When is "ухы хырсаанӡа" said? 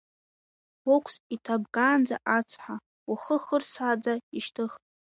3.11-4.13